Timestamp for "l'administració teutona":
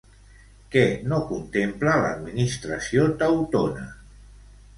2.07-3.87